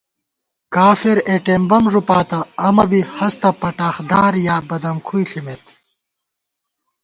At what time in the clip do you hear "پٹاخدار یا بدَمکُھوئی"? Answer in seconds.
3.59-5.23